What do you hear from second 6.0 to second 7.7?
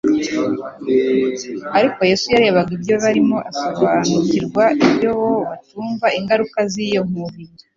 ingaruka z'iyo nkubiri.